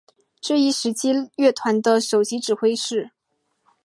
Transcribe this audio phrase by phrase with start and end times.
[0.41, 3.11] 这一时期乐团的首席指挥是。